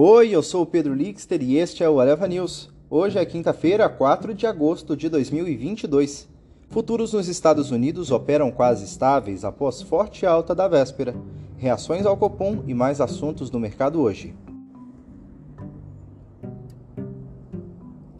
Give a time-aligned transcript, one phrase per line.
[0.00, 2.70] Oi, eu sou o Pedro Lixter e este é o Areva News.
[2.88, 6.28] Hoje é quinta-feira, 4 de agosto de 2022.
[6.70, 11.16] Futuros nos Estados Unidos operam quase estáveis após forte alta da véspera.
[11.56, 14.36] Reações ao Copom e mais assuntos no mercado hoje.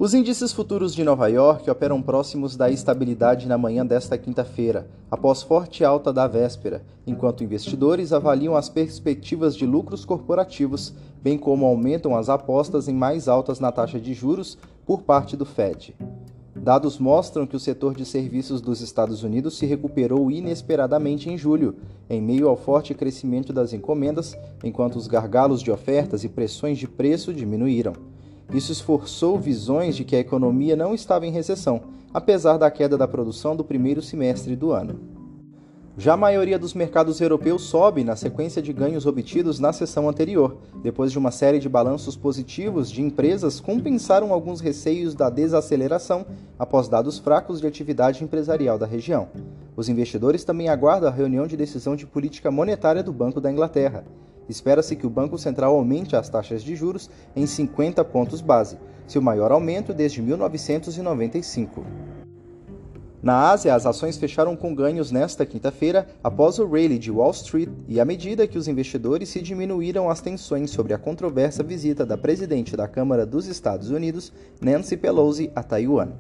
[0.01, 5.43] Os índices futuros de Nova York operam próximos da estabilidade na manhã desta quinta-feira, após
[5.43, 12.15] forte alta da véspera, enquanto investidores avaliam as perspectivas de lucros corporativos, bem como aumentam
[12.15, 15.97] as apostas em mais altas na taxa de juros por parte do Fed.
[16.55, 21.75] Dados mostram que o setor de serviços dos Estados Unidos se recuperou inesperadamente em julho,
[22.09, 26.87] em meio ao forte crescimento das encomendas, enquanto os gargalos de ofertas e pressões de
[26.87, 27.95] preço diminuíram.
[28.53, 33.07] Isso esforçou visões de que a economia não estava em recessão, apesar da queda da
[33.07, 35.19] produção do primeiro semestre do ano.
[36.01, 40.57] Já a maioria dos mercados europeus sobe na sequência de ganhos obtidos na sessão anterior,
[40.81, 46.25] depois de uma série de balanços positivos de empresas compensaram alguns receios da desaceleração
[46.57, 49.29] após dados fracos de atividade empresarial da região.
[49.77, 54.05] Os investidores também aguardam a reunião de decisão de política monetária do Banco da Inglaterra.
[54.49, 59.21] Espera-se que o Banco Central aumente as taxas de juros em 50 pontos base, seu
[59.21, 61.85] maior aumento desde 1995.
[63.21, 67.69] Na Ásia, as ações fecharam com ganhos nesta quinta-feira após o rally de Wall Street
[67.89, 72.17] e à medida que os investidores se diminuíram as tensões sobre a controversa visita da
[72.17, 76.13] presidente da Câmara dos Estados Unidos, Nancy Pelosi, a Taiwan.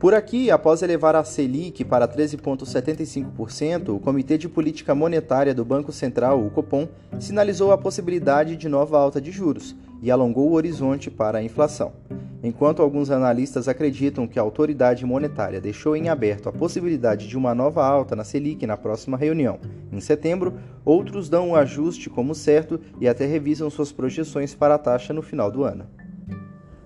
[0.00, 5.92] Por aqui, após elevar a Selic para 13,75%, o Comitê de Política Monetária do Banco
[5.92, 11.10] Central, o Copom, sinalizou a possibilidade de nova alta de juros e alongou o horizonte
[11.10, 11.92] para a inflação.
[12.42, 17.54] Enquanto alguns analistas acreditam que a autoridade monetária deixou em aberto a possibilidade de uma
[17.54, 19.58] nova alta na Selic na próxima reunião,
[19.92, 24.78] em setembro, outros dão o ajuste como certo e até revisam suas projeções para a
[24.78, 25.84] taxa no final do ano.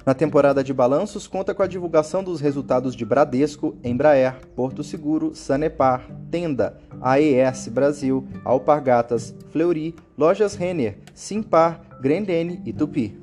[0.07, 5.35] Na temporada de balanços, conta com a divulgação dos resultados de Bradesco, Embraer, Porto Seguro,
[5.35, 13.19] Sanepar, Tenda, AES Brasil, Alpargatas, Fleury, Lojas Renner, Simpar, Grendene e Tupi.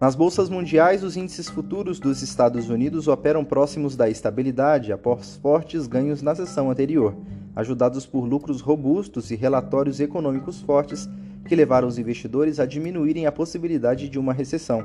[0.00, 5.86] Nas bolsas mundiais, os índices futuros dos Estados Unidos operam próximos da estabilidade após fortes
[5.86, 7.14] ganhos na sessão anterior,
[7.54, 11.08] ajudados por lucros robustos e relatórios econômicos fortes
[11.46, 14.84] que levaram os investidores a diminuírem a possibilidade de uma recessão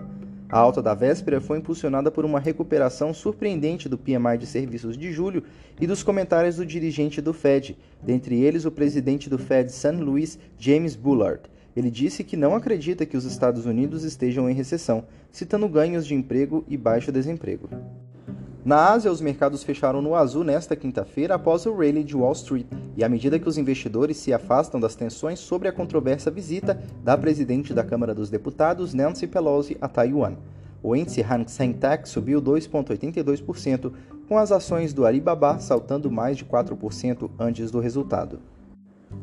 [0.50, 5.12] a alta da véspera foi impulsionada por uma recuperação surpreendente do PMI de serviços de
[5.12, 5.44] julho
[5.80, 9.92] e dos comentários do dirigente do Fed, dentre eles o presidente do Fed St.
[9.94, 11.42] Louis, James Bullard.
[11.76, 16.14] Ele disse que não acredita que os Estados Unidos estejam em recessão, citando ganhos de
[16.14, 17.68] emprego e baixo desemprego.
[18.66, 22.66] Na Ásia, os mercados fecharam no azul nesta quinta-feira após o rally de Wall Street,
[22.98, 27.16] e à medida que os investidores se afastam das tensões sobre a controversa visita da
[27.16, 30.34] presidente da Câmara dos Deputados, Nancy Pelosi, a Taiwan.
[30.82, 33.94] O índice Hang Seng Tech subiu 2,82%,
[34.28, 38.40] com as ações do Alibaba saltando mais de 4% antes do resultado.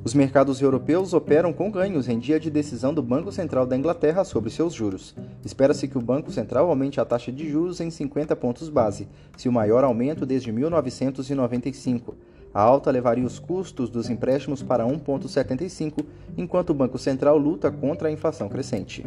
[0.05, 4.25] Os mercados europeus operam com ganhos em dia de decisão do Banco Central da Inglaterra
[4.25, 5.15] sobre seus juros.
[5.45, 9.53] Espera-se que o Banco Central aumente a taxa de juros em 50 pontos base, seu
[9.53, 12.17] maior aumento desde 1995.
[12.53, 16.05] A alta levaria os custos dos empréstimos para 1,75,
[16.37, 19.07] enquanto o Banco Central luta contra a inflação crescente.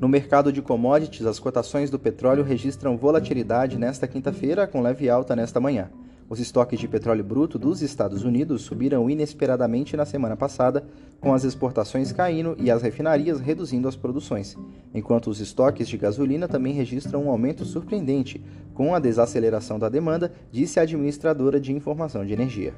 [0.00, 5.36] No mercado de commodities, as cotações do petróleo registram volatilidade nesta quinta-feira, com leve alta
[5.36, 5.90] nesta manhã.
[6.28, 10.84] Os estoques de petróleo bruto dos Estados Unidos subiram inesperadamente na semana passada,
[11.20, 14.56] com as exportações caindo e as refinarias reduzindo as produções,
[14.94, 18.42] enquanto os estoques de gasolina também registram um aumento surpreendente,
[18.72, 22.74] com a desaceleração da demanda, disse a administradora de informação de energia.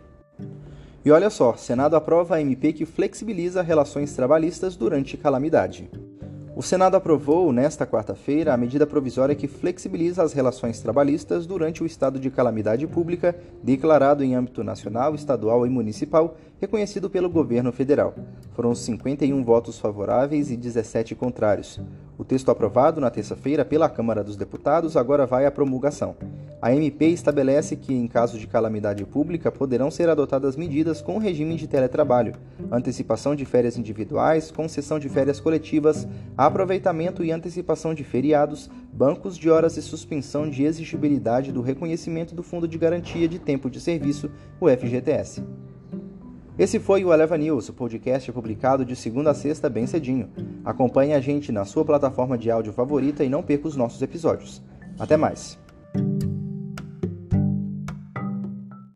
[1.04, 5.88] E olha só, Senado aprova a MP que flexibiliza relações trabalhistas durante calamidade.
[6.58, 11.86] O Senado aprovou, nesta quarta-feira, a medida provisória que flexibiliza as relações trabalhistas durante o
[11.86, 18.14] estado de calamidade pública declarado em âmbito nacional, estadual e municipal, reconhecido pelo governo federal.
[18.54, 21.78] Foram 51 votos favoráveis e 17 contrários.
[22.16, 26.16] O texto aprovado na terça-feira pela Câmara dos Deputados agora vai à promulgação.
[26.60, 31.54] A MP estabelece que, em caso de calamidade pública, poderão ser adotadas medidas com regime
[31.54, 32.32] de teletrabalho,
[32.72, 39.50] antecipação de férias individuais, concessão de férias coletivas, aproveitamento e antecipação de feriados, bancos de
[39.50, 44.30] horas e suspensão de exigibilidade do reconhecimento do Fundo de Garantia de Tempo de Serviço,
[44.58, 45.44] o FGTS.
[46.58, 50.30] Esse foi o Eleva News, o podcast publicado de segunda a sexta bem cedinho.
[50.64, 54.62] Acompanhe a gente na sua plataforma de áudio favorita e não perca os nossos episódios.
[54.98, 55.65] Até mais!